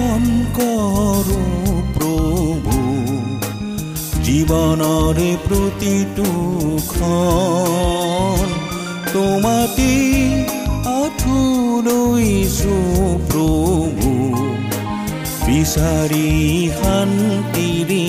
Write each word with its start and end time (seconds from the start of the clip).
অৰ্পণ 0.00 0.22
কৰো 0.56 1.40
প্ৰভু 1.96 2.76
জীৱনৰে 4.26 5.30
প্ৰতিটো 5.46 6.28
ক্ষণ 6.90 8.46
তোমাকে 9.12 9.92
আঁঠুলৈছো 10.92 12.76
প্ৰভু। 13.30 14.12
বিচাৰি 15.46 16.30
শান্তিৰি 16.80 18.04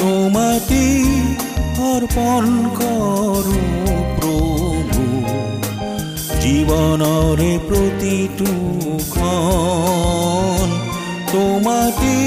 তোমাকে 0.00 0.84
অৰ্পণ 1.90 2.44
কৰোঁ 2.80 3.31
জীৱনৰে 6.62 7.52
প্ৰতিটো 7.68 8.50
ক্ষণ। 9.12 10.68
তোমাকে 11.32 12.18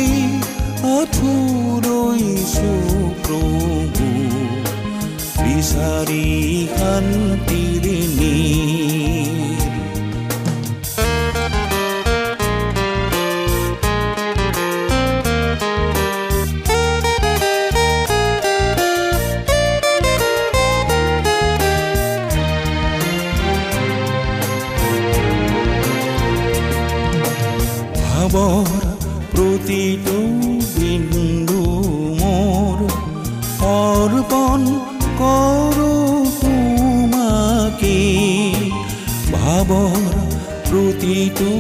আঁঠুলৈছো 0.96 2.72
প্ৰভু 3.26 4.08
বিচাৰি 5.44 6.28
শান্তিৰে 6.76 7.65
ভাৱৰ 28.36 28.72
প্ৰতিটো 29.34 30.16
বিন্দু 30.72 31.60
মোৰ 32.22 32.82
অৰ্পণ 33.68 34.66
কৰোঁ 35.20 36.18
তোমাকে। 36.42 37.94
ভাৱৰ 39.32 40.04
প্ৰতিটো 40.68 41.55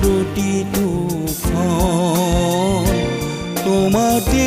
প্ৰতিটো 0.00 0.86
তোমাতে 3.64 4.46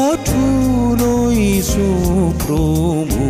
আঁঠুলৈছো 0.00 1.88
প্ৰভু 2.42 3.24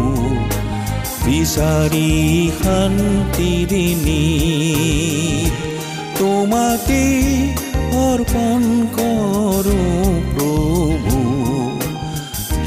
বিচাৰি 1.24 2.10
শান্তিৰে 2.58 3.84
নীৰ 4.04 5.52
তোমাতে 6.18 7.02
অৰ্পণ 8.00 8.62
কৰোঁ 8.96 10.12
প্ৰভু 10.32 11.18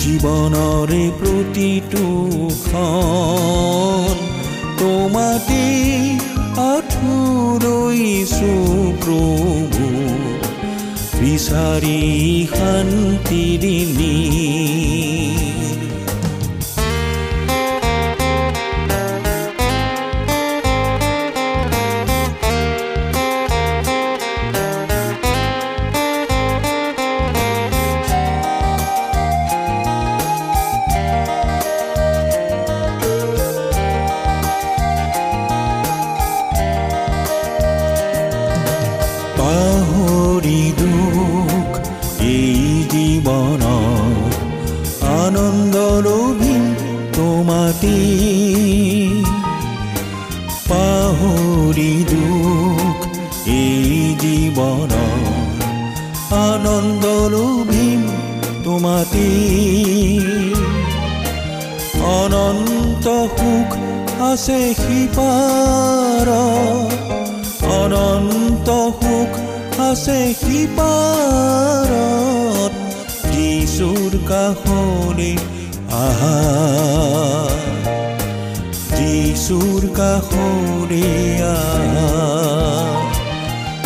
জীৱনৰে 0.03 1.03
প্ৰতিটো 1.19 2.05
ক্ষণ 2.59 3.92
প্ৰভু 9.03 9.87
বিচাৰি 11.19 11.99
শান্তিৰে 12.53 13.75
নীৰ 13.97 14.82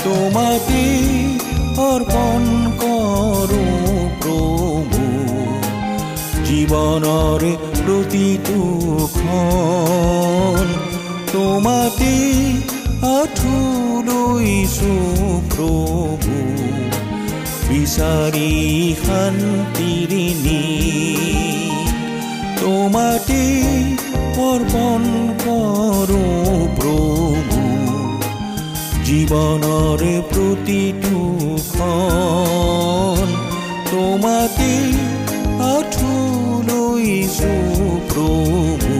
তোমাতে 0.07 0.83
অৰ্পণ 1.85 2.43
কৰো 2.81 3.63
প্ৰভু 4.21 5.07
জীৱনৰ 6.47 7.43
প্ৰতিটো 7.79 8.59
খন 9.15 10.67
তোমাতে 11.31 12.13
আঠুলৈছো 13.09 14.93
প্ৰভু 15.51 16.35
বিচাৰি 17.67 18.51
শান্তিৰিণী 19.03 20.63
তোমাতে 22.61 23.43
অৰ্পণ 24.47 25.01
কৰো 25.43 26.36
জীৱনৰ 29.27 30.01
প্ৰতিটো 30.31 31.17
খন 31.71 33.29
তোমাতে 33.89 34.73
আঠুলৈছো 35.71 37.51
প্ৰভু 38.11 38.93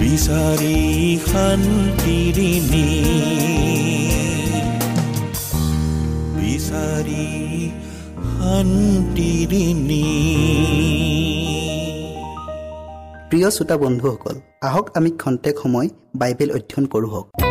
বিচাৰি 0.00 0.80
শান্তিৰিণী 1.30 2.88
বিচাৰি 6.36 7.26
শান্তিৰিণী 8.34 10.06
প্ৰিয় 13.30 13.48
শ্ৰোতা 13.56 13.76
বন্ধুসকল 13.84 14.36
আহক 14.68 14.86
আমি 14.98 15.10
খন্তেক 15.22 15.54
সময় 15.62 15.88
বাইবেল 16.20 16.48
অধ্যয়ন 16.56 16.86
কৰোঁ 16.94 17.10
হওক। 17.14 17.41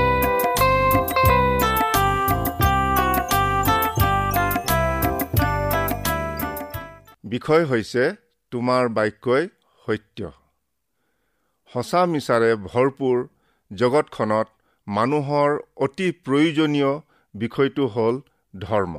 বিষয় 7.32 7.66
হৈছে 7.66 8.04
তোমাৰ 8.52 8.84
বাক্যই 8.90 9.46
সত্য। 9.86 10.20
সঁচা 11.72 12.02
মিছাৰে 12.06 12.50
ভৰপূৰ 12.66 13.18
জগতখনত 13.72 14.48
মানুহৰ 14.88 15.50
অতি 15.86 16.08
প্ৰয়োজনীয় 16.26 16.92
বিষয়টো 17.34 17.84
হ'ল 17.88 18.16
ধৰ্ম। 18.54 18.96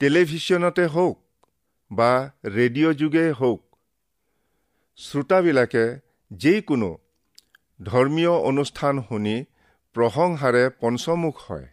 টেলিভিশ্যনতে 0.00 0.84
হওক 0.86 1.16
বা 1.90 2.12
ৰেডিঅ' 2.56 2.98
যোগেই 3.00 3.32
হওক 3.40 3.60
শ্ৰোতাবিলাকে 4.96 5.84
যিকোনো 6.30 6.90
ধৰ্মীয় 7.80 8.34
অনুষ্ঠান 8.50 8.94
শুনি 9.08 9.36
প্ৰশংসাৰে 9.94 10.70
পঞ্চমুখ 10.80 11.50
হয়। 11.50 11.68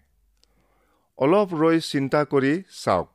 অলপ 1.17 1.53
ৰৈ 1.53 1.79
চিন্তা 1.79 2.25
কৰি 2.25 2.63
চাওক। 2.83 3.09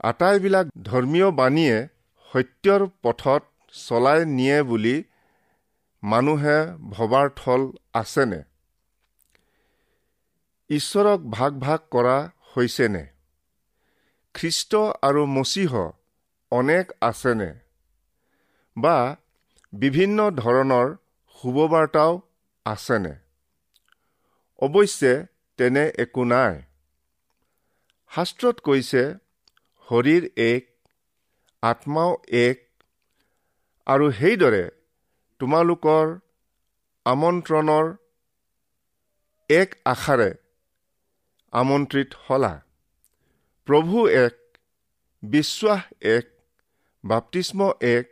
আটাইবিলাক 0.00 0.66
ধৰ্মীয় 0.82 1.30
বাণীয়ে 1.30 1.88
সত্যৰ 2.32 2.86
পথত 3.02 3.42
চলাই 3.72 4.24
নিয়ে 4.24 4.62
বুলি 4.62 5.04
মানুহে 6.02 6.76
ভবাৰ 6.90 7.30
থল 7.36 7.72
আছেনে? 7.94 8.42
ঈশ্বৰক 10.70 11.20
ভাগ 11.20 11.60
ভাগ 11.60 11.80
কৰা 11.90 12.30
হৈছেনে? 12.56 13.06
খ্ৰীষ্ট 14.34 14.76
আৰু 15.02 15.26
মচীহ 15.26 15.90
অনেক 16.50 16.92
আছেনে? 17.00 17.54
বা 18.76 19.16
বিভিন্ন 19.72 20.30
ধৰণৰ 20.30 20.96
শুভবাৰ্তাও 21.42 22.20
আছেনে? 22.64 23.29
অৱশ্যে 24.60 25.12
তেনে 25.58 25.84
একো 26.04 26.24
নাই। 26.24 26.54
শাস্ত্ৰত 28.10 28.56
কৈছে 28.60 29.02
শৰীৰ 29.88 30.24
এক 30.36 30.64
আত্মাও 31.62 32.10
এক 32.40 32.58
আৰু 33.86 34.06
সেইদৰে 34.12 34.64
তোমালোকৰ 35.40 36.06
আমন্ত্ৰণৰ 37.06 37.86
এক 39.50 39.70
আশাৰে 39.84 40.30
আমন্ত্ৰিত 41.52 42.10
হলা। 42.26 42.52
প্ৰভু 43.66 44.08
এক 44.08 44.36
বিশ্বাস 45.22 45.82
এক 46.12 46.26
বাপ্তিস্ম 47.04 47.70
এক 47.90 48.06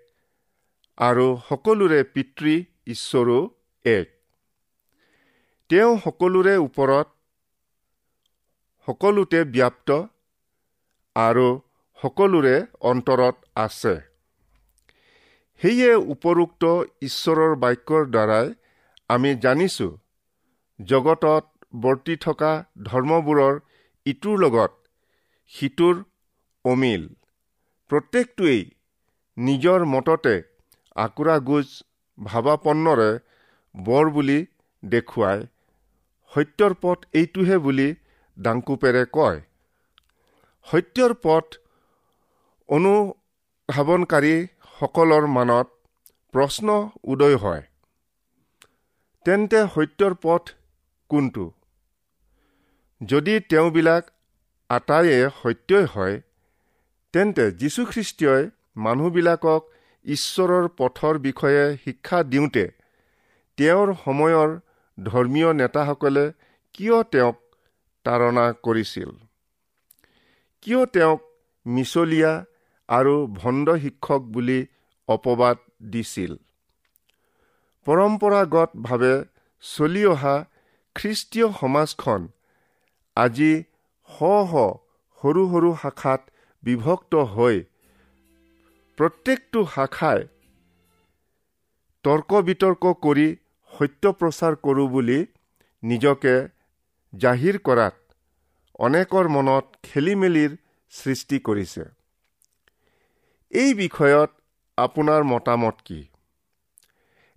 আৰু 0.98 1.26
সকলোৰে 1.48 2.00
পিতৃ 2.14 2.54
ঈশ্বৰো 2.86 3.38
এক। 3.84 4.18
তেওঁ 5.70 5.97
সকলোৰে 6.05 6.53
ওপৰত 6.59 7.09
সকলোতে 8.88 9.41
ব্যাপ্ত 9.56 9.97
আৰু 11.17 11.49
সকলোৰে 11.99 12.53
অন্তৰত 12.91 13.37
আছে। 13.65 13.93
সেয়ে 15.61 15.91
উপৰোক্ত 16.15 16.70
ঈশ্বৰৰ 17.09 17.53
বাক্যৰ 17.65 18.06
দ্বাৰাই 18.15 18.47
আমি 19.11 19.32
জানিছোঁ 19.44 19.91
জগতত 20.79 21.44
বৰ্তি 21.82 22.17
থকা 22.26 22.53
ধৰ্মবোৰৰ 22.88 23.61
ইটোৰ 24.06 24.41
লগত 24.44 24.73
সিটোৰ 25.53 26.00
অমিল। 26.65 27.06
প্ৰত্যেকটোৱেই 27.91 28.65
নিজৰ 29.37 29.87
মততে 29.93 30.35
আকুৰা 30.97 31.37
গোজ 31.49 31.69
ভাৱাপন্নৰে 32.19 33.11
বৰ 33.75 34.05
বুলি 34.17 34.41
দেখুৱাই 34.82 35.47
সত্যৰ 36.34 36.75
পথ 36.82 36.98
এইটোহে 37.12 37.58
বুলি 37.58 37.94
ডাংকুপেৰে 38.38 39.04
কয়। 39.12 39.40
সত্যৰ 40.66 41.14
পথ 41.22 41.44
অনুধাৱনকাৰীসকলৰ 42.69 45.26
মনত 45.36 45.69
প্ৰশ্ন 46.34 46.69
উদয় 47.05 47.36
হয়। 47.36 47.62
তেন্তে 49.26 49.60
সত্যৰ 49.74 50.14
পথ 50.22 50.43
কোনটো? 51.10 51.44
যদি 53.00 53.41
তেওঁবিলাক 53.41 54.05
আটাইয়ে 54.70 55.31
সত্যই 55.43 55.86
হয় 55.94 56.20
তেন্তে 57.14 57.50
যীশুখ্ৰীষ্টই 57.50 58.50
মানুহবিলাকক 58.76 59.62
ঈশ্বৰৰ 60.05 60.69
পথৰ 60.79 61.19
বিষয়ে 61.19 61.76
শিক্ষা 61.84 62.22
দিওঁতে 62.22 62.70
তেওঁৰ 63.58 63.94
সময়ৰ 64.05 64.58
ধৰ্মীয় 64.98 65.50
নেতাসকলে 65.52 66.24
কিয় 66.74 66.96
তেওঁক 67.12 67.36
তাৰণা 68.06 68.44
কৰিছিল? 68.62 69.10
কিয় 70.62 70.82
তেওঁক 70.86 71.20
মিছলীয়া 71.67 72.32
আৰু 72.88 73.14
ভণ্ড 73.36 73.67
শিক্ষক 73.82 74.22
বুলি 74.34 74.58
অপবাদ 75.08 75.56
দিছিল? 75.90 76.32
পৰম্পৰাগতভাৱে 77.86 79.14
চলি 79.64 80.02
অহা 80.06 80.36
খ্ৰীষ্টীয় 80.96 81.48
সমাজখন 81.60 82.20
আজি 83.17 83.52
শ 84.08 84.19
শ 84.50 84.52
সৰু 85.20 85.43
সৰু 85.52 85.70
শাখাত 85.82 86.20
বিভক্ত 86.62 87.12
হৈ 87.34 87.56
প্ৰত্যেকটো 88.98 89.60
শাখাই 89.74 90.20
তৰ্ক 92.05 92.31
বিতৰ্ক 92.48 92.84
কৰি 93.05 93.28
সত্য 93.79 94.13
প্ৰচাৰ 94.13 94.55
কৰোঁ 94.56 94.89
বুলি 94.89 95.19
নিজকে 95.82 96.35
জাহিৰ 97.13 97.58
কৰাত 97.58 97.94
অনেকৰ 98.79 99.29
মনত 99.29 99.65
খেলি 99.82 100.15
মেলিৰ 100.15 100.56
সৃষ্টি 100.93 101.39
কৰিছে। 101.39 101.85
এই 103.53 103.75
বিষয়ত 103.75 104.31
আপোনাৰ 104.79 105.23
মতামত 105.25 105.77
কি? 105.85 106.01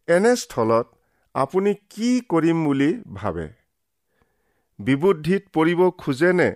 এনেস্থলত 0.07 0.87
আপুনি 1.35 1.73
কি 1.89 2.09
কৰিম 2.29 2.63
বুলি 2.65 2.89
ভাবে? 3.13 3.47
বিবুদ্ধিত 4.79 5.43
পৰিব 5.53 5.81
খোজেনে 5.97 6.49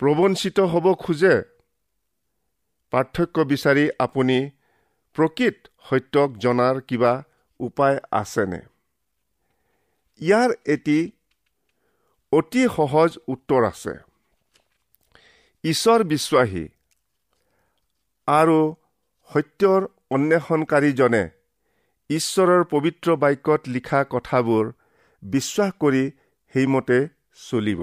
প্ৰবঞ্চিত 0.00 0.60
হ'ব 0.60 0.86
খোজে? 0.94 1.34
পাৰ্থক্য 2.92 3.44
বিচাৰি 3.44 3.84
আপুনি 3.98 4.38
প্ৰকৃত 5.16 5.56
সত্যক 5.90 6.38
জনাৰ 6.38 6.80
কিবা 6.80 7.12
উপায় 7.60 7.98
আছেনে? 8.12 8.60
ইয়াৰ 10.20 10.50
এটি 10.66 10.98
অতি 12.32 12.62
সহজ 12.76 13.18
উত্তৰ 13.28 13.64
আছে। 13.64 13.94
ঈশ্বৰ 15.64 16.04
বিশ্বাসী 16.04 16.68
আৰু 18.26 18.58
সত্যৰ 19.30 19.86
অন্বেষণকাৰীজনে 20.10 21.22
ঈশ্বৰৰ 22.10 22.64
পবিত্ৰ 22.64 23.16
বাক্যত 23.16 23.60
লিখা 23.66 24.04
কথাবোৰ 24.10 24.72
বিশ্বাস 25.22 25.72
কৰি 25.80 26.04
সেইমতে 26.52 26.98
চলিব। 27.50 27.80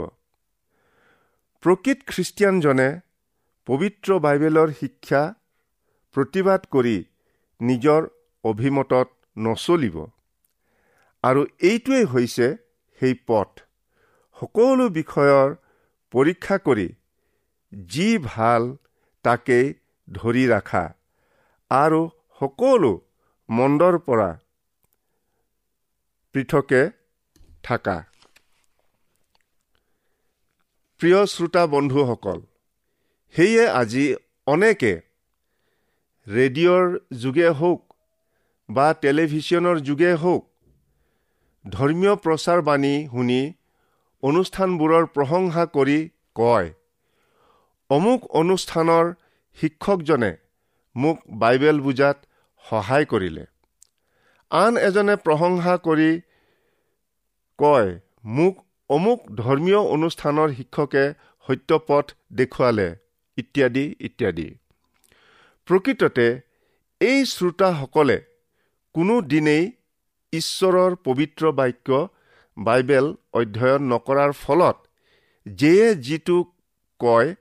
প্ৰকৃত 1.63 1.99
খ্ৰীষ্টিয়ানজনে 2.07 2.89
পবিত্ৰ 3.67 4.19
বাইবেলৰ 4.19 4.69
শিক্ষা 4.79 5.21
প্ৰতিবাদ 6.15 6.65
কৰি 6.71 6.97
নিজৰ 7.61 8.01
অভিমতত 8.43 9.07
নচলিব। 9.37 9.97
আৰু 11.23 11.45
এইটোৱেই 11.59 12.05
হৈছে 12.05 12.47
সেই 12.99 13.13
পথ। 13.27 13.49
সকলো 14.37 14.89
বিষয়ৰ 14.89 15.55
পৰীক্ষা 16.13 16.57
কৰি 16.57 16.87
যি 17.87 18.17
ভাল 18.23 18.77
তাকেই 19.23 19.73
ধৰি 20.07 20.47
ৰাখা। 20.47 20.83
আৰু 21.69 22.01
সকলো 22.39 22.91
মন্দৰ 23.49 23.97
পৰা 23.99 24.29
পৃথকে 26.33 26.81
থাকা। 27.63 27.97
প্ৰিয় 31.01 31.25
শ্ৰোতা 31.25 31.63
বন্ধুসকল 31.67 32.39
সেয়ে 33.35 33.69
আজি 33.69 34.05
অনেকে 34.47 34.93
ৰেডিঅ'ৰ 36.27 36.97
যোগে 37.21 37.49
হওক 37.49 37.86
বা 38.69 38.87
টেলিভিশ্যনৰ 39.01 39.77
যোগে 39.79 40.11
হওক। 40.21 40.43
ধৰ্মীয় 41.65 42.15
প্ৰচাৰ 42.23 42.59
বাণী 42.61 42.95
শুনি 43.11 43.41
অনুষ্ঠানবোৰৰ 44.23 45.05
প্ৰশংসা 45.15 45.63
কৰি 45.75 45.99
কয় 46.35 46.67
অমুক 47.89 48.19
অনুষ্ঠানৰ 48.35 49.05
শিক্ষকজনে 49.57 50.31
মোক 50.95 51.17
বাইবেল 51.41 51.77
বুজাত 51.79 52.17
সহায় 52.65 53.05
কৰিলে। 53.05 53.45
আন 54.51 54.73
এজনে 54.77 55.15
প্ৰশংসা 55.25 55.73
কৰি 55.87 56.11
কয় 57.59 57.89
মোক 58.37 58.55
অমুক 58.89 59.19
ধৰ্মীয় 59.35 59.81
অনুষ্ঠানৰ 59.95 60.49
শিক্ষকে 60.57 61.03
সত্যপথ 61.47 62.05
দেখুৱালে 62.33 62.87
ইত্যাদি 63.37 63.85
ইত্যাদি। 63.99 64.47
প্ৰকৃততে 65.67 66.27
এই 67.01 67.19
শ্ৰোতাসকলে 67.25 68.17
কোনো 68.97 69.21
দিনেই 69.21 69.71
ঈশ্বৰৰ 70.33 70.95
পবিত্ৰ 70.95 71.51
বাক্য 71.51 71.97
বাইবেল 72.57 73.15
অধ্যয়ন 73.33 73.83
নকৰাৰ 73.93 74.31
ফলত 74.31 74.77
যিয়ে 75.45 75.95
যিটো 75.95 76.37
কয় 76.99 77.35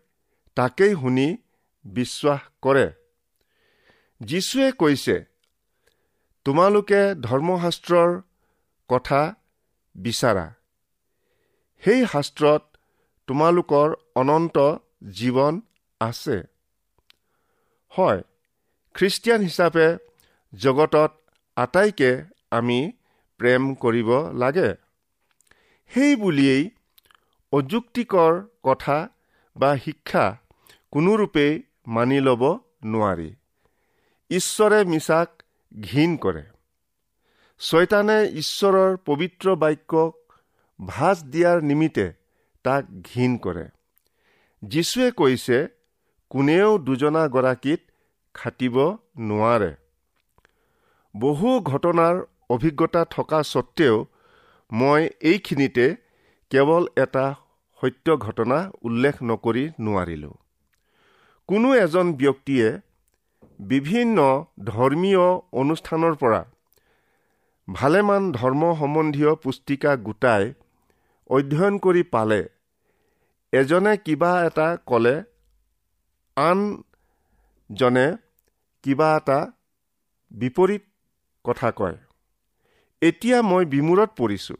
তাকেই 0.56 0.94
শুনি 0.94 1.36
বিশ্বাস 1.84 2.40
কৰে। 2.62 2.92
যীশুৱে 4.20 4.72
কৈছে 4.72 5.24
তোমালোকে 6.44 7.14
ধৰ্মশাস্ত্ৰৰ 7.22 8.20
কথা 8.88 9.34
বিচাৰা। 9.96 10.54
সেই 11.82 12.06
শাস্ত্ৰত 12.06 12.62
তোমালোকৰ 13.26 13.94
অনন্ত 14.14 14.58
জীৱন 15.10 15.60
আছে। 16.00 16.42
হয় 17.88 18.22
খ্ৰীষ্টিয়ান 18.94 19.40
হিচাপে 19.42 19.96
জগতত 20.52 21.12
আটাইকে 21.56 22.24
আমি 22.50 22.92
প্ৰেম 23.38 23.74
কৰিব 23.74 24.10
লাগে। 24.32 24.74
সেই 25.88 26.16
বুলিয়েই 26.16 26.70
অযুক্তিকৰ 27.52 28.46
কথা 28.62 29.08
বা 29.56 29.76
শিক্ষা 29.76 30.36
কোনোৰূপেই 30.90 31.62
মানি 31.86 32.20
ল'ব 32.20 32.58
নোৱাৰি। 32.84 33.34
ঈশ্বৰে 34.30 34.84
মিছাক 34.84 35.42
ঘীন 35.80 36.16
কৰে। 36.16 36.42
ছয়তানে 37.58 38.28
ঈশ্বৰৰ 38.28 38.96
পবিত্ৰ 38.96 39.56
বাক্যক 39.56 40.32
ভাজ 40.86 41.24
দিয়াৰ 41.24 41.62
নিমিত্তে 41.62 42.12
তাক 42.62 42.84
ঘীন 42.84 43.38
কৰে। 43.38 43.68
যীশুৱে 44.62 45.10
কৈছে 45.10 45.68
কোনেও 46.30 46.78
দুজনা 46.78 47.28
গৰাকীত 47.28 47.80
খাটিব 48.34 48.96
নোৱাৰে। 49.18 49.74
বহু 51.20 51.50
ঘটনাৰ 51.62 52.16
অভিজ্ঞতা 52.50 53.02
থকা 53.10 53.38
স্বত্তেও 53.48 53.96
মই 54.70 55.02
এইখিনিতে 55.30 55.86
কেৱল 56.50 56.88
এটা 56.96 57.26
সত্য 57.80 58.16
ঘটনা 58.16 58.58
উল্লেখ 58.82 59.14
নকৰি 59.30 59.64
নোৱাৰিলোঁ। 59.80 60.34
কোনো 61.48 61.68
এজন 61.76 62.06
ব্যক্তিয়ে 62.22 62.68
বিভিন্ন 63.60 64.18
ধৰ্মীয় 64.70 65.24
অনুষ্ঠানৰ 65.62 66.14
পৰা 66.22 66.40
ভালেমান 67.68 68.22
ধৰ্ম 68.32 68.62
সম্বন্ধীয় 68.80 69.32
পুস্তিকা 69.44 69.92
গোটাই 70.06 70.44
অধ্যয়ন 71.30 71.78
কৰি 71.78 72.02
পালে। 72.14 72.40
এজনে 73.52 73.94
কিবা 74.06 74.32
এটা 74.46 74.68
ক'লে 74.86 75.14
আনজনে 76.36 78.06
কিবা 78.84 79.08
এটা 79.16 79.38
বিপৰীত 80.30 80.84
কথা 81.46 81.70
কয়। 81.70 81.96
এতিয়া 83.02 83.38
মই 83.42 83.64
বিমূৰত 83.66 84.10
পৰিছোঁ। 84.16 84.56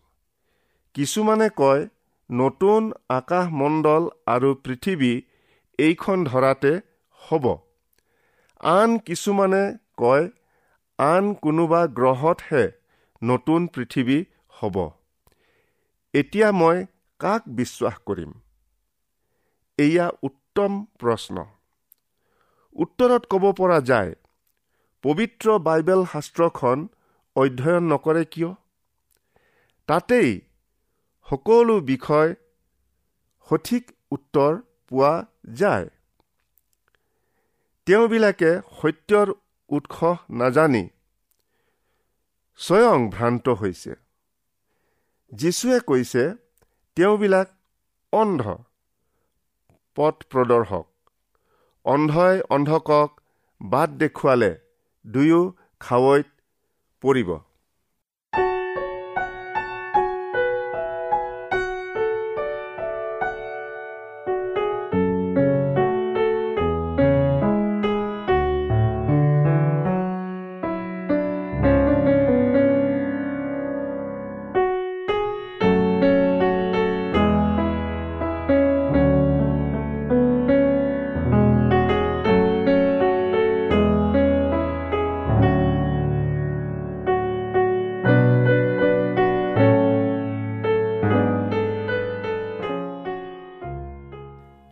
কিছুমানে 0.95 1.49
কয় 1.57 1.83
নতুন 2.31 2.93
আকাশমণ্ডল 3.09 4.03
আৰু 4.27 4.51
পৃথিৱী 4.55 5.13
এইখন 5.79 6.25
ধৰাতে 6.25 6.73
হ'ব। 7.21 7.45
আন 8.61 8.99
কিছুমানে 8.99 9.63
কয় 9.97 10.25
আন 10.99 11.25
কোনোবা 11.35 11.81
গ্ৰহতহে 11.87 12.65
নতুন 13.23 13.67
পৃথিৱী 13.67 14.19
হ'ব। 14.51 14.77
এতিয়া 16.15 16.49
মই 16.53 16.87
কাক 17.21 17.43
বিশ্বাস 17.59 17.97
কৰিম? 18.07 18.33
এয়া 19.79 20.07
উত্তম 20.23 20.73
প্ৰশ্ন। 20.99 21.45
উত্তৰত 22.77 23.23
ক'ব 23.31 23.45
পৰা 23.53 23.79
যায় 23.81 24.13
পবিত্ৰ 25.07 25.59
বাইবেল 25.59 26.05
শাস্ত্ৰখন 26.05 26.89
অধ্যয়ন 27.37 27.93
নকৰে 27.93 28.25
কিয়? 28.25 28.55
তাতেই 29.87 30.41
সকলো 31.31 31.81
বিষয় 31.81 32.35
সঠিক 33.49 33.93
উত্তৰ 34.11 34.63
পোৱা 34.89 35.27
যায়। 35.53 35.89
তেওঁবিলাকে 37.87 38.61
সত্যৰ 38.83 39.33
উৎস 39.69 40.15
নাজানি 40.31 40.89
স্বয়ং 42.57 43.11
ভ্ৰান্ত 43.11 43.49
হৈছে। 43.49 43.95
যীশুৱে 45.33 45.81
কৈছে 45.81 46.35
তেওঁবিলাক 46.97 47.49
অন্ধ 48.13 48.59
পথ 49.97 50.25
প্ৰদৰ্শক 50.31 50.87
অন্ধই 51.85 52.41
অন্ধকক 52.51 53.21
বাট 53.63 53.91
দেখুৱালে। 53.91 54.66
দুয়ো 55.07 55.41
খাৱৈত 55.81 56.27
পৰিব। 57.03 57.31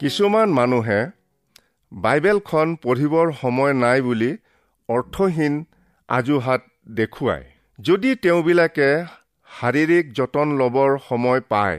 কিছুমান 0.01 0.49
মানুহে 0.59 1.01
বাইবেলখন 1.93 2.69
পঢ়িবৰ 2.85 3.29
সময় 3.43 3.75
নাই 3.83 4.01
বুলি 4.07 4.31
অৰ্থহীন 4.89 5.55
আজুহাত 6.09 6.63
দেখুৱায়। 6.99 7.45
যদি 7.79 8.11
তেওঁবিলাকে 8.25 8.89
শাৰীৰিক 9.49 10.05
যতন 10.19 10.47
ল'বৰ 10.61 10.91
সময় 11.09 11.43
পায় 11.53 11.79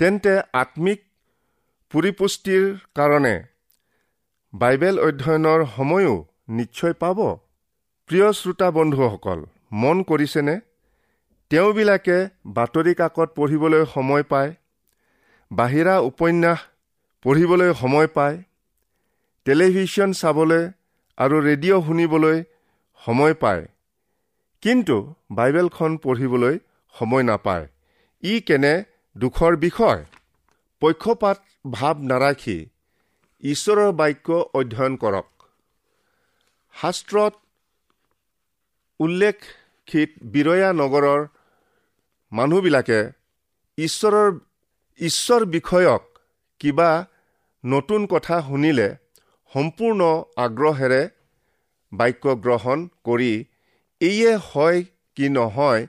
তেন্তে 0.00 0.34
আত্মিক 0.62 1.00
পৰিপুষ্টিৰ 1.92 2.64
কাৰণে 2.96 3.34
বাইবেল 4.52 4.96
অধ্যয়নৰ 5.06 5.60
সময়ো 5.76 6.14
নিশ্চয় 6.58 6.94
পাব। 7.02 7.18
প্ৰিয় 8.10 8.28
শ্ৰোতা 8.38 8.68
বন্ধুসকল 8.78 9.38
মন 9.82 9.96
কৰিছেনে? 10.10 10.56
তেওঁবিলাকে 11.50 12.18
বাতৰি 12.56 12.92
কাকত 13.00 13.28
পঢ়িবলৈ 13.36 13.82
সময় 13.94 14.24
পায় 14.32 14.50
বাহিৰা 15.50 15.94
উপন্যাস 16.10 16.60
পঢ়িবলৈ 17.22 17.74
সময় 17.74 18.06
পায় 18.06 18.36
টেলিভিশ্যন 19.46 20.10
চাবলৈ 20.12 20.64
আৰু 21.18 21.36
ৰেডিঅ' 21.40 21.84
শুনিবলৈ 21.86 22.38
সময় 23.06 23.34
পায় 23.34 23.64
কিন্তু 24.62 24.96
বাইবেলখন 25.30 25.96
পঢ়িবলৈ 25.96 26.58
সময় 26.94 27.22
নাপায়। 27.22 27.66
ই 28.22 28.40
কেনে 28.40 28.74
দুখৰ 29.16 29.56
বিষয়? 29.56 30.04
পক্ষপাত 30.82 31.38
ভাৱ 31.70 31.96
নাৰাখি। 32.10 32.58
ঈশ্বৰৰ 33.42 33.92
বাক্য 33.92 34.28
অধ্যয়ন 34.54 34.94
কৰক। 34.96 35.28
শাস্ত্ৰত 36.74 37.34
উল্লেখিত 39.00 40.10
বিৰয়া 40.22 40.70
নগৰৰ 40.72 41.20
মানুহবিলাকে 42.32 43.00
ঈশ্বৰৰ 43.78 44.28
ঈশ্বৰ 45.00 45.42
বিষয়ক 45.44 46.02
কিবা 46.60 46.90
নতুন 47.64 48.06
কথা 48.06 48.36
শুনিলে 48.48 48.88
সম্পূৰ্ণ 49.52 50.00
আগ্ৰহেৰে 50.44 51.02
বাক্য 51.92 52.34
গ্ৰহণ 52.44 52.78
কৰি 53.04 53.32
এইয়ে 54.00 54.32
হয় 54.46 54.78
কি 55.16 55.28
নহয় 55.28 55.82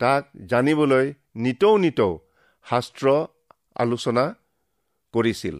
তাক 0.00 0.22
জানিবলৈ 0.50 1.06
নিতৌ 1.44 1.72
নিতৌ 1.78 2.12
শাস্ত্ৰ 2.66 3.06
আলোচনা 3.76 4.24
কৰিছিল। 5.14 5.56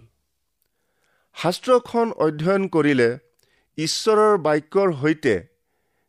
শাস্ত্ৰখন 1.37 2.07
অধ্যয়ন 2.27 2.65
কৰিলে 2.75 3.09
ঈশ্বৰৰ 3.79 4.39
বাক্যৰ 4.47 4.89
সৈতে 5.01 5.35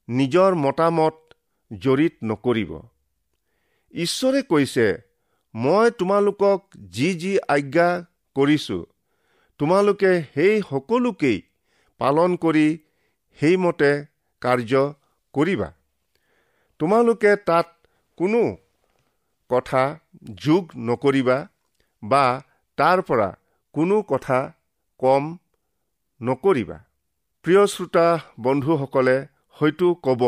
নিজৰ 0.08 0.52
মতামত 0.66 1.16
জড়িত 1.72 2.16
নকৰিব। 2.30 2.72
ঈশ্বৰে 3.94 4.42
কৈছে 4.52 4.88
মই 5.54 5.86
তোমালোকক 6.00 6.60
যি 6.96 7.10
যি 7.22 7.34
আজ্ঞা 7.56 7.90
কৰিছোঁ 8.36 8.82
তোমালোকে 9.60 10.12
সেই 10.34 10.56
সকলোকেই 10.70 11.38
পালন 12.02 12.36
কৰি 12.44 12.68
সেইমতে 13.40 13.92
কাৰ্য 14.42 14.84
কৰিবা। 15.34 15.70
তোমালোকে 16.80 17.32
তাত 17.50 17.68
কোনো 18.18 18.42
কথা 19.50 19.84
যোগ 20.46 20.64
নকৰিবা 20.90 21.38
বা 22.04 22.24
তাৰ 22.78 23.02
পৰা 23.10 23.30
কোনো 23.76 23.98
কথা 24.12 24.40
কম 25.00 25.24
নকৰিবা। 26.22 26.78
প্ৰিয় 27.46 27.64
শ্ৰোতা 27.74 28.08
বন্ধুসকলে 28.46 29.18
হয়তো 29.58 29.88
ক'ব 30.06 30.24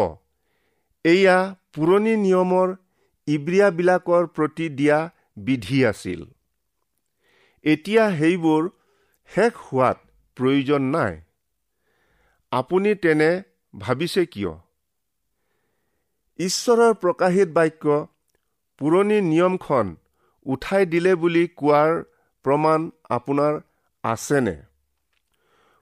এয়া 1.05 1.38
পুৰণি 1.73 2.13
নিয়মৰ 2.25 2.67
ইব্ৰিয়াবিলাকৰ 3.27 4.23
প্ৰতি 4.35 4.67
দিয়া 4.77 5.00
বিধি 5.47 5.79
আছিল। 5.85 6.21
এতিয়া 7.65 8.03
সেইবোৰ 8.19 8.69
শেষ 9.35 9.53
হোৱাত 9.55 9.97
প্ৰয়োজন 10.35 10.81
নাই। 10.81 11.21
আপুনি 12.51 12.95
তেনে 12.95 13.43
ভাবিছে 13.79 14.25
কিয়? 14.25 14.53
ঈশ্বৰৰ 16.39 16.93
প্ৰকাশিত 16.93 17.50
বাক্য 17.50 18.07
পুৰণি 18.79 19.21
নিয়মখন 19.21 19.95
উঠাই 20.45 20.85
দিলে 20.85 21.15
বুলি 21.15 21.47
কোৱাৰ 21.47 22.03
প্ৰমাণ 22.45 22.91
আপোনাৰ 23.09 23.61
আছেনে? 24.03 24.55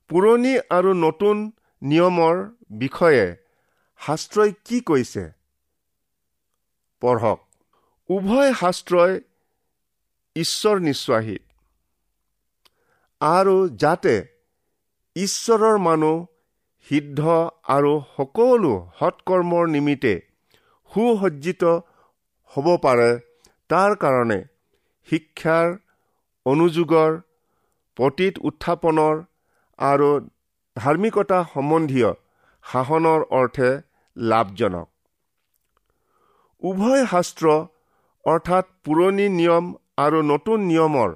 পুৰণি 0.10 0.54
আৰু 0.70 0.94
নতুন 0.94 1.52
নিয়মৰ 1.82 2.36
বিষয়ে 2.72 3.36
শাস্ত্ৰই 4.00 4.54
কি 4.66 4.82
কৈছে? 4.82 5.30
পঢ়ক। 7.02 7.40
উভয় 8.10 8.54
শাস্ত্ৰই 8.54 9.22
ঈশ্বৰ 10.36 10.80
নিশ্বাসিত 10.80 11.49
আৰু 13.22 13.56
যাতে 13.78 14.16
ঈশ্বৰৰ 15.16 15.78
মানুহ 15.86 16.20
সিদ্ধ 16.88 17.22
আৰু 17.76 17.92
সকলো 18.16 18.74
সৎকৰ্মৰ 19.00 19.66
নিমিত্তে 19.74 20.14
সুসজ্জিত 20.92 21.64
হ'ব 22.52 22.68
পাৰে। 22.86 23.10
তাৰ 23.70 23.92
কাৰণে 24.04 24.40
শিক্ষাৰ 25.08 25.68
অনুযোগৰ 26.46 27.12
পতীত 27.98 28.34
উত্থাপনৰ 28.50 29.16
আৰু 29.80 30.10
ধাৰ্মিকতা 30.76 31.40
সম্বন্ধীয় 31.54 32.10
শাসনৰ 32.66 33.22
অৰ্থে 33.40 33.70
লাভজনক। 34.18 34.88
উভয় 36.62 37.04
শাস্ত্ৰ 37.12 37.46
অৰ্থাৎ 38.26 38.66
পুৰণি 38.84 39.28
নিয়ম 39.40 39.66
আৰু 39.98 40.20
নতুন 40.32 40.60
নিয়মৰ 40.70 41.10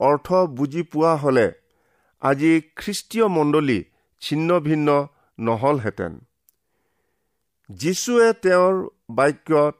অৰ্থ 0.00 0.28
বুজি 0.58 0.82
পোৱা 0.92 1.12
হ'লে 1.22 1.46
আজি 2.22 2.52
খ্ৰীষ্টীয় 2.76 3.26
মণ্ডলী 3.36 3.78
ছিন্ন 4.22 4.58
ভিন্ন 4.60 4.88
নহলহেঁতেন। 5.38 6.12
যীশুৱে 7.68 8.28
তেওঁৰ 8.44 8.74
বাক্যত 9.18 9.76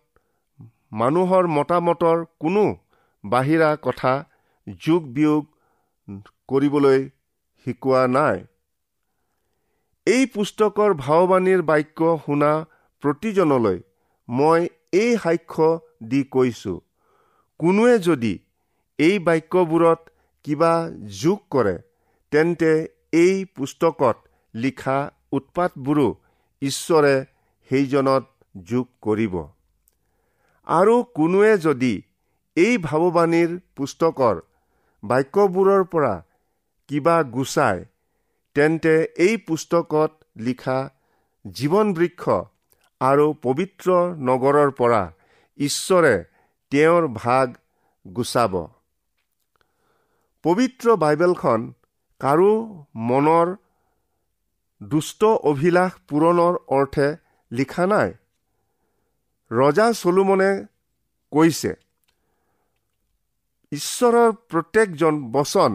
মানুহৰ 1.00 1.48
মতামতৰ 1.56 2.18
কোনো 2.42 2.64
বাহিৰা 3.24 3.70
কথা 3.86 4.12
যোগ 4.84 5.02
বিয়োগ 5.16 5.42
কৰিবলৈ 6.48 7.00
শিকোৱা 7.66 8.02
নাই। 8.16 8.38
এই 10.06 10.26
পুস্তকৰ 10.34 10.90
ভাৱবাণীৰ 11.00 11.62
বাক্য 11.70 12.12
শুনা 12.26 12.52
প্ৰতিজনলৈ 13.02 13.78
মই 14.28 14.68
এই 14.92 15.10
সাক্ষ্য 15.24 15.68
দি 16.10 16.22
কৈছো 16.34 16.74
কোনোৱে 17.60 17.98
যদি 18.06 18.32
এই 18.98 19.18
বাক্যবোৰত 19.26 20.09
কিবা 20.44 20.72
যোগ 21.22 21.38
কৰে 21.50 21.76
তেন্তে 22.32 22.72
এই 23.12 23.34
পুস্তকত 23.56 24.16
লিখা 24.54 24.98
উৎপাতবোৰো 25.32 26.08
ঈশ্বৰে 26.62 27.14
সেইজনত 27.70 28.24
যোগ 28.70 28.86
কৰিব। 29.02 29.34
আৰু 30.66 30.94
কোনোৱে 31.16 31.52
যদি 31.58 31.92
এই 32.56 32.74
ভাৱবাণীৰ 32.86 33.50
পুস্তকৰ 33.76 34.36
বাক্যবোৰৰ 35.02 35.82
পৰা 35.92 36.14
কিবা 36.88 37.16
গুচাই 37.34 37.84
তেন্তে 38.56 38.94
এই 39.16 39.36
পুস্তকত 39.48 40.10
লিখা 40.46 40.78
জীৱন 41.44 41.86
বৃক্ষ 41.94 42.24
আৰু 43.00 43.26
পবিত্ৰ 43.42 43.88
নগৰৰ 44.28 44.70
পৰা 44.80 45.02
ঈশ্বৰে 45.58 46.14
তেওঁৰ 46.72 47.04
ভাগ 47.16 47.46
গুচাব। 48.06 48.54
পবিত্ৰ 50.44 50.96
বাইবেলখন 50.96 51.60
কাৰো 52.20 52.52
মনৰ 53.08 53.48
দুষ্ট 54.80 55.24
অভিলাষ 55.50 55.92
পূৰণৰ 56.08 56.54
অৰ্থে 56.68 57.08
লিখা 57.52 57.84
নাই। 57.86 58.10
ৰজা 59.50 59.86
চলোমনে 59.92 60.50
কৈছে 61.32 61.72
ঈশ্বৰৰ 63.72 64.30
প্ৰত্যেকজন 64.50 65.14
বচন 65.32 65.72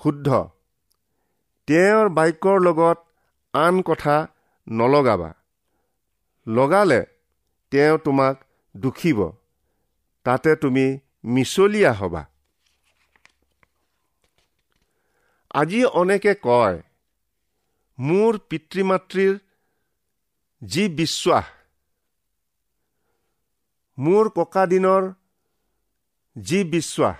শুদ্ধ 0.00 0.28
তেওঁৰ 1.68 2.06
বাক্যৰ 2.08 2.58
লগত 2.60 2.98
আন 3.54 3.74
কথা 3.82 4.16
নলগাবা। 4.66 5.30
লগালে 6.46 7.00
তেওঁ 7.72 7.96
তোমাক 7.98 8.36
দুখিব 8.74 9.18
তাতে 10.26 10.50
তুমি 10.56 10.86
মিছলীয়া 11.24 11.92
হবা। 11.92 12.22
আজি 15.58 15.80
অনেকে 16.00 16.32
কয় 16.42 16.76
মোৰ 17.98 18.38
পিতৃ 18.48 18.82
মাতৃৰ 18.82 19.32
যি 20.62 20.84
বিশ্বাস 20.98 21.46
মোৰ 23.98 24.30
ককা 24.36 24.64
দিনৰ 24.72 25.08
যি 26.36 26.60
বিশ্বাস 26.74 27.16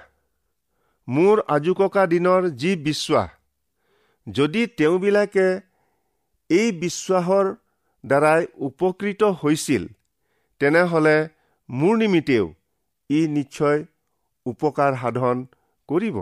মোৰ 1.08 1.42
আজোককা 1.48 2.04
দিনৰ 2.06 2.48
যি 2.62 2.72
বিশ্বাস 2.88 3.28
যদি 4.26 4.62
তেওঁবিলাকে 4.78 5.48
এই 6.50 6.68
বিশ্বাসৰ 6.82 7.46
দ্বাৰাই 8.04 8.42
উপকৃত 8.68 9.22
হৈছিল 9.40 9.84
তেনেহ'লে 10.60 11.18
মোৰ 11.68 11.94
নিমিত্তেও 11.96 12.46
ই 13.10 13.20
নিশ্চয় 13.36 13.78
উপকাৰ 14.46 14.92
সাধন 15.02 15.36
কৰিব। 15.88 16.16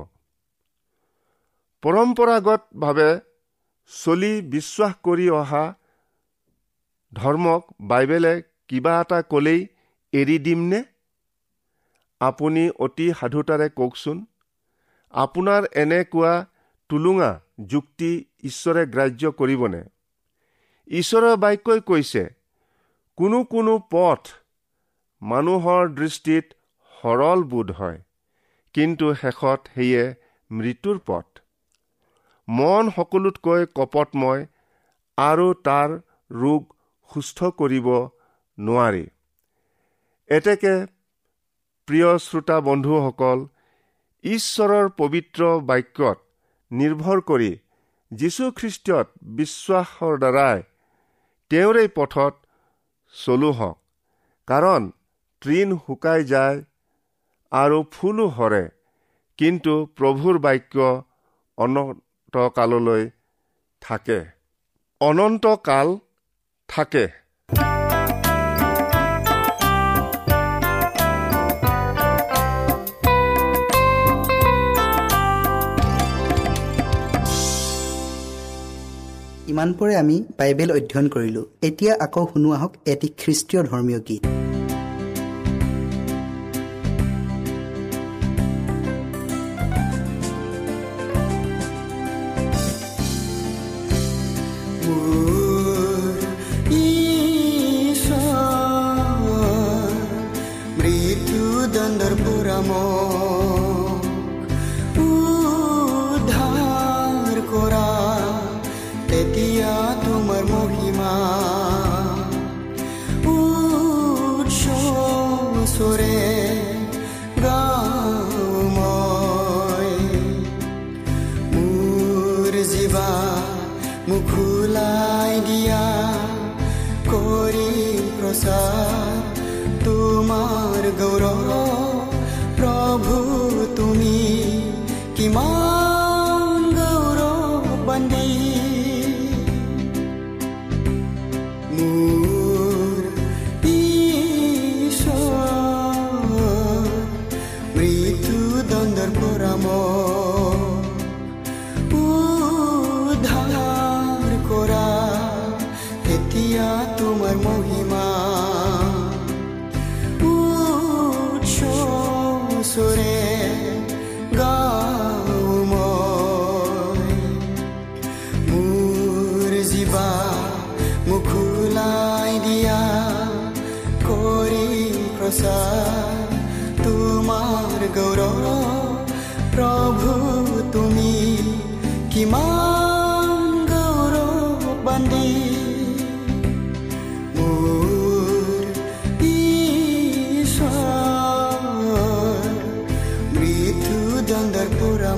পৰম্পৰাগতভাৱে 1.87 3.11
চলি 3.90 4.31
বিশ্বাস 4.55 4.94
কৰি 5.09 5.27
অহা 5.35 5.61
ধৰ্মক 7.12 7.68
বাইবেলে 7.83 8.33
কিবা 8.68 8.94
এটা 9.01 9.18
ক'লেই 9.35 9.61
এৰি 10.12 10.38
দিমনে? 10.38 10.81
আপুনি 12.20 12.64
অতি 12.87 13.07
সাধুতাৰে 13.20 13.68
কওকচোন 13.77 14.25
আপোনাৰ 15.14 15.68
এনেকুৱা 15.85 16.33
টুলুঙা 16.90 17.31
যুক্তি 17.66 18.11
ঈশ্বৰে 18.44 18.85
গ্ৰাহ্য 18.87 19.33
কৰিবনে? 19.38 19.85
ঈশ্বৰৰ 20.88 21.37
বাক্যই 21.37 21.87
কৈছে 21.92 22.27
কোনো 23.18 23.44
কোনো 23.55 23.79
পথ 23.90 24.35
মানুহৰ 25.22 25.94
দৃষ্টিত 26.03 26.46
সৰল 26.94 27.49
বোধ 27.55 27.70
হয় 27.70 27.99
কিন্তু 28.75 29.14
শেষত 29.14 29.61
সেয়ে 29.75 30.05
মৃত্যুৰ 30.51 30.99
পথ। 31.07 31.36
মন 32.49 32.91
সকলোতকৈ 32.97 33.67
কপটময় 33.77 34.43
আৰু 35.19 35.47
তাৰ 35.67 35.95
ৰোগ 36.37 36.61
সুস্থ 37.11 37.49
কৰিব 37.59 37.89
নোৱাৰি। 38.59 39.05
এতেকে 40.29 40.75
প্ৰিয় 41.89 42.11
শ্ৰোতা 42.19 42.59
বন্ধুসকল 42.69 43.43
ঈশ্বৰৰ 44.25 44.89
পবিত্ৰ 44.97 45.51
বাক্যত 45.67 46.19
নিৰ্ভৰ 46.71 47.23
কৰি 47.27 47.51
যীশুখ্ৰীষ্টত 48.11 49.07
বিশ্বাসৰ 49.37 50.19
দ্বাৰাই 50.19 50.63
তেওঁৰে 51.51 51.85
পথত 51.95 52.35
চলো 53.15 53.51
হওক 53.53 53.79
কাৰণ 54.49 54.89
তৃণ 55.43 55.77
শুকাই 55.83 56.25
যায় 56.27 56.65
আৰু 57.53 57.79
ফুলো 57.93 58.27
সৰে 58.37 58.63
কিন্তু 59.39 59.75
প্ৰভুৰ 59.97 60.39
বাক্য 60.47 60.89
অনন্তকাললৈ 62.37 63.11
থাকে। 63.81 64.25
অনন্তকাল 65.01 65.96
থাকে। 66.68 67.05
ইমানপৰে 79.46 79.96
আমি 79.96 80.25
বাইবেল 80.38 80.72
অধ্যয়ন 80.72 81.09
কৰিলোঁ। 81.09 81.44
এতিয়া 81.62 81.94
আকৌ 82.01 82.27
শুনো 82.33 82.53
আহক 82.53 82.72
এটি 82.87 83.09
খ্ৰীষ্টীয় 83.18 83.62
ধৰ্মীয় 83.62 84.01
গীত। 84.01 84.36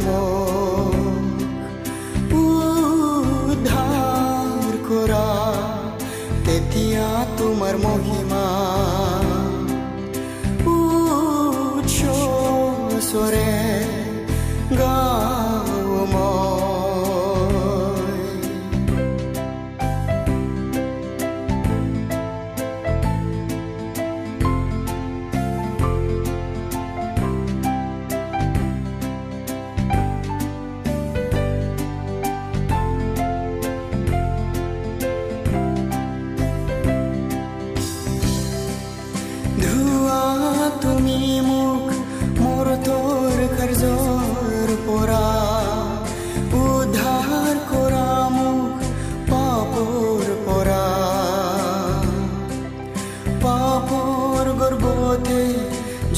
amor. 0.06 0.47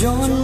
John 0.00 0.39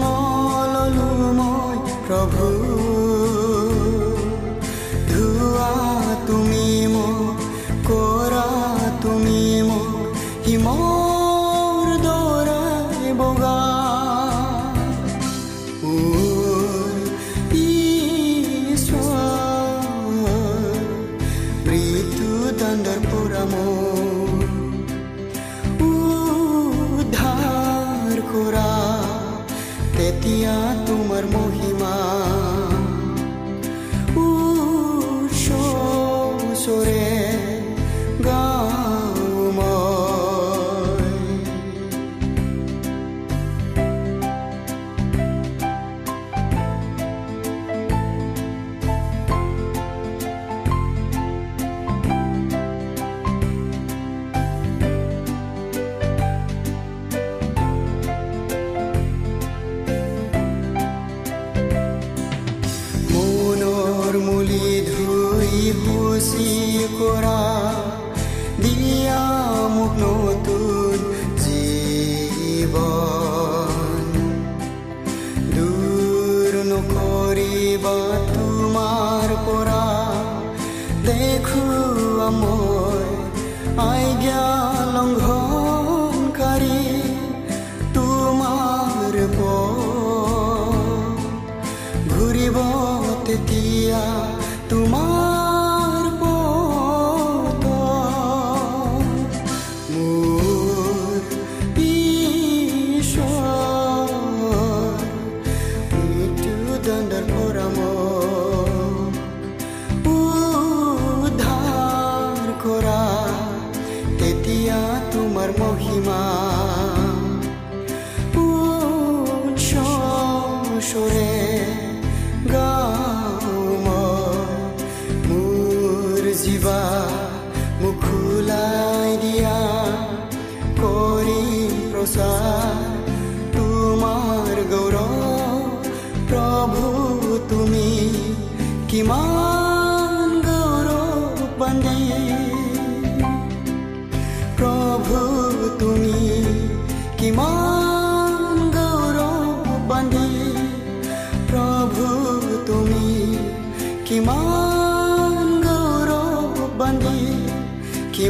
মনত 158.16 158.24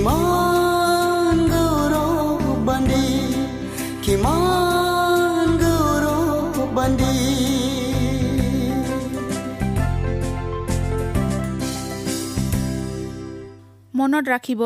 ৰাখিব 14.29 14.63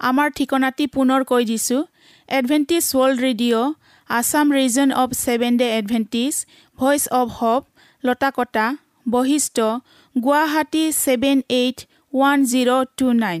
আমাৰ 0.00 0.30
ঠিকনাটি 0.30 0.86
পুনৰ 0.94 1.24
কৈ 1.24 1.44
দিছোঁ। 1.44 1.84
Adventist 2.28 2.84
World 2.92 3.20
Radio' 3.26 3.74
Assam 4.10 4.52
region 4.52 4.92
of 4.92 5.10
seven 5.24 5.56
day 5.56 5.64
Adventist 5.78 6.34
voice 6.78 7.08
of 7.12 7.28
hope 7.38 7.62
Latakata 8.04 8.66
Basistha 9.06 9.56
Guwahati 10.16 10.84
seven 11.04 11.38
eight 11.60 11.78
one 12.12 12.38
zero' 12.50 12.84
two 12.96 13.06
nine 13.20 13.40